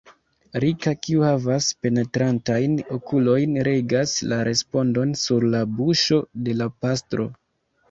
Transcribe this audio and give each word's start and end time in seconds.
Rika, 0.61 0.93
kiu 1.01 1.19
havas 1.25 1.67
penetrantajn 1.87 2.73
okulojn, 2.97 3.55
legas 3.69 4.15
la 4.33 4.41
respondon 4.49 5.15
sur 5.27 5.49
la 5.55 5.63
buŝo 5.77 6.21
de 6.49 6.59
la 6.65 6.73
pastro. 6.83 7.31